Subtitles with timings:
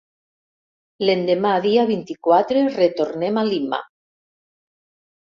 [1.05, 3.81] L'endemà dia vint-i-quatre retornem a Lima.